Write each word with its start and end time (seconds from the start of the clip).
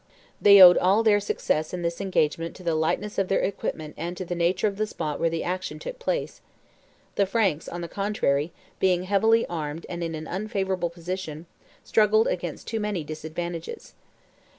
They 0.41 0.59
owed 0.59 0.79
all 0.79 1.03
their 1.03 1.19
success 1.19 1.75
in 1.75 1.83
this 1.83 2.01
engagement 2.01 2.55
to 2.55 2.63
the 2.63 2.73
lightness 2.73 3.19
of 3.19 3.27
their 3.27 3.41
equipment 3.41 3.93
and 3.97 4.17
to 4.17 4.25
the 4.25 4.33
nature 4.33 4.67
of 4.67 4.77
the 4.77 4.87
spot 4.87 5.19
where 5.19 5.29
the 5.29 5.43
action 5.43 5.77
took 5.77 5.99
place; 5.99 6.41
the 7.13 7.27
Franks, 7.27 7.69
on 7.69 7.81
the 7.81 7.87
contrary, 7.87 8.51
being 8.79 9.03
heavily 9.03 9.45
armed 9.45 9.85
and 9.89 10.03
in 10.03 10.15
an 10.15 10.25
unfavorable 10.27 10.89
position, 10.89 11.45
struggled 11.83 12.25
against 12.27 12.65
too 12.65 12.79
many 12.79 13.03
disadvantages. 13.03 13.93